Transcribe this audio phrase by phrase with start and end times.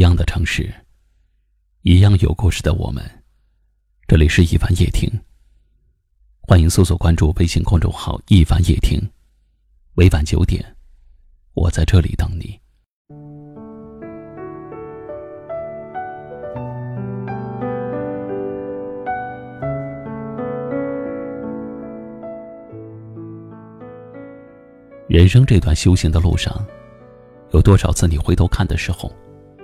[0.00, 0.72] 一样的城市，
[1.82, 3.04] 一样有故事的我们。
[4.08, 5.06] 这里是一凡夜听，
[6.40, 8.98] 欢迎搜索关注微信公众号“一凡夜听”。
[9.92, 10.64] 每晚九点，
[11.52, 12.58] 我在这里等你。
[25.06, 26.66] 人生这段修行的路上，
[27.52, 29.14] 有多少次你回头看的时候，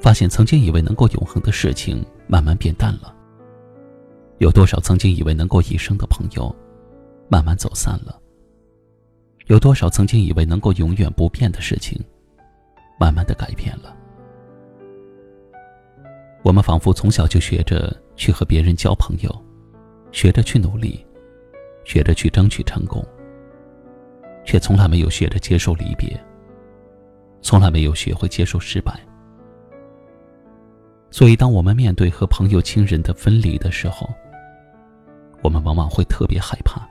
[0.00, 3.14] 发现曾经以为能够永恒的事情慢慢变淡了？
[4.38, 6.54] 有多少曾经以为能够一生的朋友，
[7.28, 8.18] 慢慢走散了？
[9.46, 11.98] 有多少曾经以为能够永远不变的事情，
[13.00, 13.96] 慢慢的改变了？
[16.44, 19.44] 我们仿佛从小就学着去和别人交朋友，
[20.12, 21.04] 学着去努力，
[21.84, 23.04] 学着去争取成功。
[24.44, 26.18] 却从来没有学着接受离别，
[27.42, 28.98] 从来没有学会接受失败。
[31.10, 34.08] 所以，当我们面对和朋友、亲人的分离的时候，
[35.42, 36.86] 我们往往会特别害怕，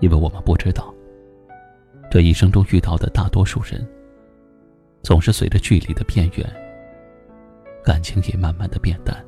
[0.00, 0.94] 因为我们不知道，
[2.10, 3.86] 这一生中遇到的大多数人，
[5.02, 6.46] 总是随着距离的变远，
[7.82, 9.24] 感情也慢慢的变淡。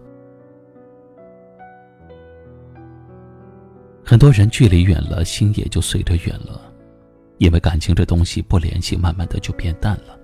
[4.04, 6.62] 很多人距离远了，心也就随着远了。
[7.38, 10.17] 因为感情这东西不联系，慢慢的就变淡了。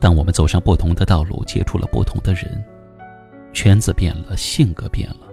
[0.00, 2.64] 当我们走上不同的道路，接触了不同的人，
[3.52, 5.28] 圈子变了，性格变了。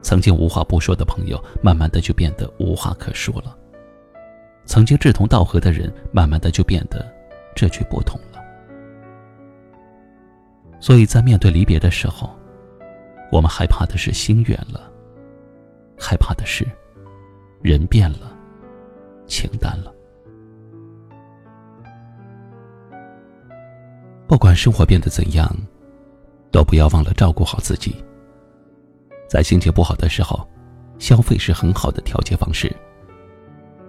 [0.00, 3.56] 曾经无话不说的朋友，慢慢的就变得无话可说了。
[4.64, 7.04] 曾经志同道合的人，慢慢的就变得
[7.56, 8.40] 这句不同了。
[10.78, 12.30] 所以在面对离别的时候，
[13.32, 14.92] 我们害怕的是心远了，
[15.98, 16.64] 害怕的是
[17.62, 18.32] 人变了。
[19.26, 19.92] 情淡了。
[24.26, 25.54] 不管生活变得怎样，
[26.50, 27.94] 都不要忘了照顾好自己。
[29.28, 30.48] 在心情不好的时候，
[30.98, 32.74] 消费是很好的调节方式。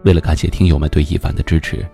[0.03, 1.85] 为了感谢听友们对一凡的支持，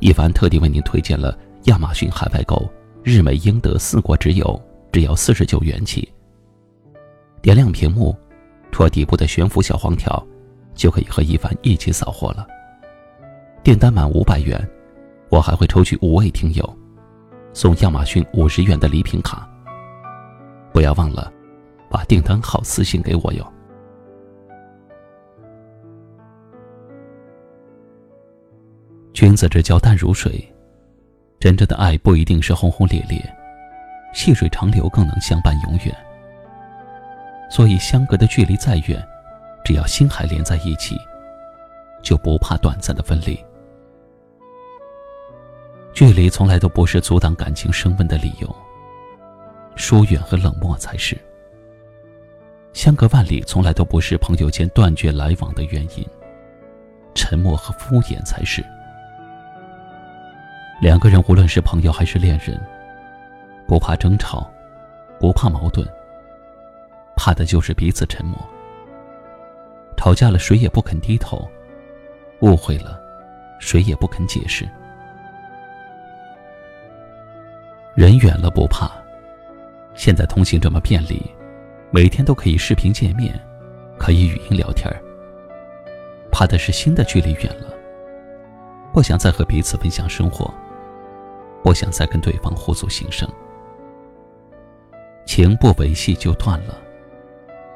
[0.00, 2.68] 一凡特地为您推荐了亚马逊海外购
[3.02, 6.08] 日美英德四国直邮，只要四十九元起。
[7.42, 8.16] 点亮屏幕，
[8.72, 10.26] 戳底部的悬浮小黄条，
[10.74, 12.46] 就可以和一凡一起扫货了。
[13.62, 14.68] 订单满五百元，
[15.30, 16.78] 我还会抽取五位听友，
[17.58, 19.44] 送亚马逊五十元的礼品卡。
[20.72, 21.32] 不要忘了，
[21.90, 23.52] 把订单号私信给我哟。
[29.12, 30.40] 君子之交淡如水，
[31.40, 33.20] 真正的爱不一定是轰轰烈烈，
[34.14, 35.92] 细水长流更能相伴永远。
[37.50, 39.04] 所以相隔的距离再远，
[39.64, 40.96] 只要心还连在一起，
[42.04, 43.36] 就不怕短暂的分离。
[45.98, 48.56] 距离从来都不是阻挡感情升温的理由，
[49.74, 51.18] 疏远和冷漠才是。
[52.72, 56.06] 相隔万里从来都不是朋友间断绝来往的原因，
[57.16, 58.64] 沉默和敷衍才是。
[60.80, 62.64] 两个人无论是朋友还是恋人，
[63.66, 64.48] 不怕争吵，
[65.18, 65.84] 不怕矛盾，
[67.16, 68.38] 怕的就是彼此沉默。
[69.96, 71.38] 吵架了，谁也不肯低头；
[72.40, 73.00] 误会了，
[73.58, 74.64] 谁也不肯解释。
[77.98, 78.88] 人远了不怕，
[79.96, 81.20] 现在通信这么便利，
[81.90, 83.36] 每天都可以视频见面，
[83.98, 84.88] 可以语音聊天
[86.30, 87.74] 怕的是心的距离远了，
[88.92, 90.48] 不想再和彼此分享生活，
[91.64, 93.28] 不想再跟对方互诉心声。
[95.26, 96.80] 情不维系就断了，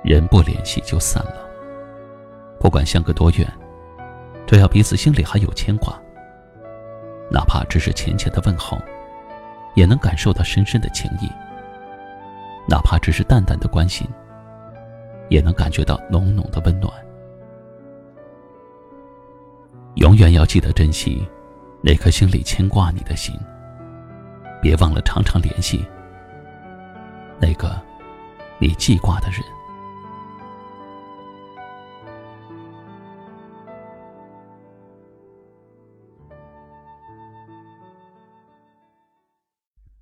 [0.05, 1.45] 人不联系就散了。
[2.61, 3.53] 不管相隔多远，
[4.47, 6.01] 只要彼此心里还有牵挂，
[7.29, 8.79] 哪怕只是浅浅的问候。
[9.75, 11.31] 也能感受到深深的情谊，
[12.69, 14.07] 哪怕只是淡淡的关心，
[15.29, 16.93] 也能感觉到浓浓的温暖。
[19.97, 21.27] 永远要记得珍惜
[21.83, 23.35] 那颗心里牵挂你的心，
[24.61, 25.85] 别忘了常常联系
[27.39, 27.81] 那个
[28.59, 29.41] 你记挂的人。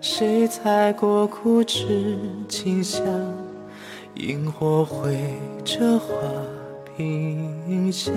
[0.00, 2.16] 谁踩过枯枝
[2.48, 3.02] 清香？
[4.14, 5.16] 萤火绘
[5.64, 6.06] 着花
[6.96, 8.14] 屏香。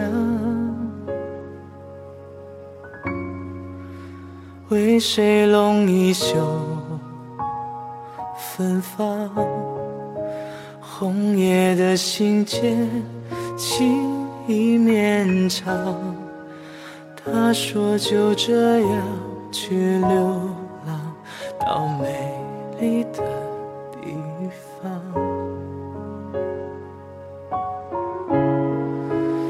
[4.69, 6.38] 为谁拢一袖
[8.38, 9.30] 芬芳？
[10.80, 12.88] 红叶的信笺，
[13.57, 15.66] 情意绵长。
[17.16, 19.01] 他说就这样
[19.51, 20.50] 去流浪，
[21.71, 22.06] 到美
[22.81, 23.23] 丽的
[23.94, 24.13] 地
[24.75, 24.91] 方。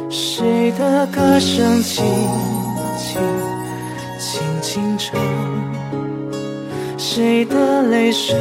[0.07, 2.05] 谁的歌声轻
[2.95, 3.19] 轻
[4.19, 5.19] 轻轻唱？
[6.95, 8.37] 谁的泪水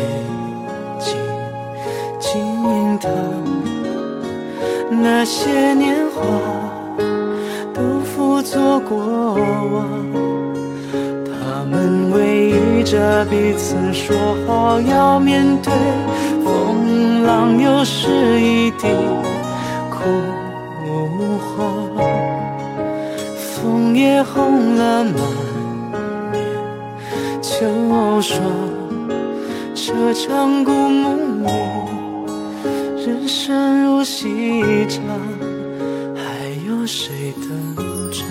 [0.99, 1.17] 静
[2.19, 3.11] 静淌？
[4.91, 6.21] 那些年华
[7.73, 8.99] 都付作过
[9.73, 9.89] 往，
[12.13, 14.17] 偎依着彼此，说
[14.47, 15.73] 好要面对
[16.45, 18.89] 风浪，又是一地
[19.91, 19.99] 枯
[21.39, 21.49] 黄。
[23.37, 25.15] 枫叶红了满
[26.33, 26.43] 面
[27.43, 28.41] 秋霜，
[29.75, 31.47] 这场故梦里。
[33.07, 35.03] 人生如戏场，
[36.17, 36.23] 还
[36.67, 37.77] 有谁登
[38.13, 38.27] 场？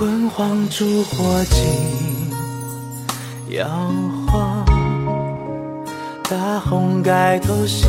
[0.00, 1.60] 昏黄烛火尽
[3.50, 3.68] 摇
[4.26, 4.64] 晃，
[6.22, 7.86] 大红盖头下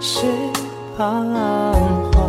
[0.00, 0.28] 谁
[0.98, 1.32] 彷
[2.10, 2.28] 徨？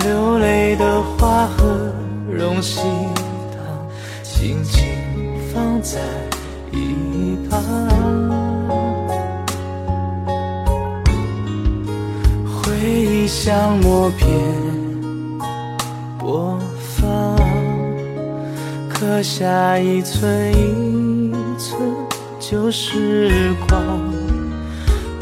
[0.00, 1.92] 流泪的花和
[2.32, 2.80] 荣喜
[3.52, 3.88] 糖，
[4.22, 4.82] 轻轻
[5.52, 6.00] 放在
[6.72, 7.60] 一旁。
[12.56, 14.28] 回忆像默片
[16.18, 16.58] 播。
[19.04, 21.78] 刻下一寸一寸
[22.40, 24.00] 旧时光。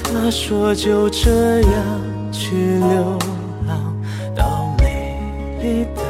[0.04, 2.00] 他说就这样
[2.30, 3.18] 去流
[3.66, 3.92] 浪
[4.36, 5.18] 到美
[5.60, 6.02] 丽的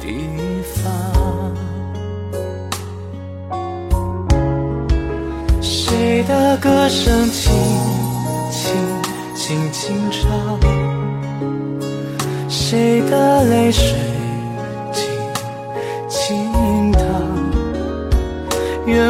[0.00, 0.14] 地
[0.62, 1.52] 方。
[5.60, 7.52] 谁的歌声轻
[8.48, 8.72] 轻
[9.34, 10.60] 轻轻唱？
[12.48, 14.21] 谁的泪水？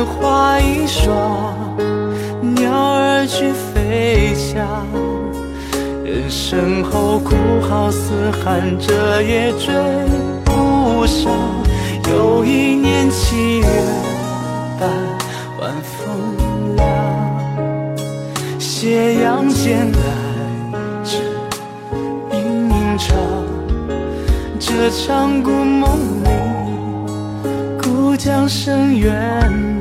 [0.03, 1.55] 愿花一双，
[2.57, 4.67] 鸟儿去飞翔。
[6.05, 9.73] 人生后哭号嘶喊，这也追
[10.45, 11.31] 不上。
[12.11, 13.67] 又一年七月
[14.81, 14.91] 半，
[15.61, 19.99] 晚风凉，斜阳渐来
[21.05, 21.19] 至
[22.33, 23.17] 吟唱。
[24.59, 26.29] 这场故梦里，
[27.81, 29.72] 故将深远。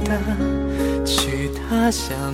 [1.05, 2.33] 去他乡